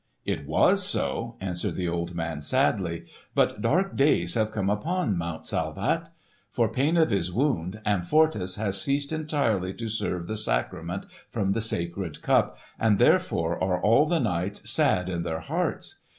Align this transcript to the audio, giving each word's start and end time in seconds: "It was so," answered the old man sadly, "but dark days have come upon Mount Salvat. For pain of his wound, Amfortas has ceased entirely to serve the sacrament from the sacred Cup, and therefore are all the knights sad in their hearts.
"It 0.25 0.47
was 0.47 0.83
so," 0.83 1.35
answered 1.39 1.75
the 1.75 1.87
old 1.87 2.15
man 2.15 2.41
sadly, 2.41 3.05
"but 3.35 3.61
dark 3.61 3.95
days 3.95 4.33
have 4.33 4.49
come 4.51 4.67
upon 4.67 5.15
Mount 5.15 5.45
Salvat. 5.45 6.09
For 6.49 6.67
pain 6.69 6.97
of 6.97 7.11
his 7.11 7.31
wound, 7.31 7.79
Amfortas 7.85 8.55
has 8.57 8.81
ceased 8.81 9.11
entirely 9.11 9.75
to 9.75 9.89
serve 9.89 10.25
the 10.25 10.37
sacrament 10.37 11.05
from 11.29 11.51
the 11.51 11.61
sacred 11.61 12.23
Cup, 12.23 12.57
and 12.79 12.97
therefore 12.97 13.63
are 13.63 13.79
all 13.79 14.07
the 14.07 14.19
knights 14.19 14.67
sad 14.67 15.07
in 15.07 15.21
their 15.21 15.41
hearts. 15.41 15.99